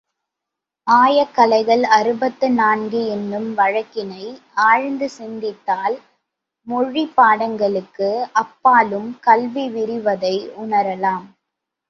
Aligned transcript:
ஆயகலைகள் 0.87 1.83
அறுபத்து 1.89 2.49
நான்கு 2.51 3.05
என்னும் 3.07 3.57
வழக்கினை 3.57 4.23
ஆழ்ந்து 4.61 5.09
சிந்தித்தால், 5.09 5.97
மொழிப் 6.67 7.13
பாடங்களுக்கு 7.17 8.09
அப்பாலும் 8.35 9.19
கல்வி 9.19 9.67
விரிவதை 9.69 10.35
உணரலாம். 10.63 11.27